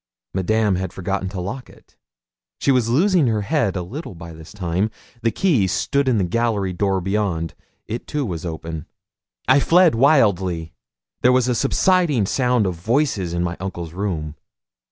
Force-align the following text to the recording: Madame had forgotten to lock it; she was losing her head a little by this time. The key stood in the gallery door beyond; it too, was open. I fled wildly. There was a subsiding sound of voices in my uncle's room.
Madame 0.33 0.77
had 0.77 0.91
forgotten 0.91 1.29
to 1.29 1.39
lock 1.39 1.69
it; 1.69 1.95
she 2.57 2.71
was 2.71 2.89
losing 2.89 3.27
her 3.27 3.41
head 3.43 3.75
a 3.75 3.83
little 3.83 4.15
by 4.15 4.33
this 4.33 4.51
time. 4.51 4.89
The 5.21 5.29
key 5.29 5.67
stood 5.67 6.07
in 6.07 6.17
the 6.17 6.23
gallery 6.23 6.73
door 6.73 7.01
beyond; 7.01 7.53
it 7.85 8.07
too, 8.07 8.25
was 8.25 8.43
open. 8.43 8.87
I 9.47 9.59
fled 9.59 9.93
wildly. 9.93 10.73
There 11.21 11.31
was 11.31 11.47
a 11.47 11.53
subsiding 11.53 12.25
sound 12.25 12.65
of 12.65 12.73
voices 12.73 13.31
in 13.31 13.43
my 13.43 13.55
uncle's 13.59 13.93
room. 13.93 14.35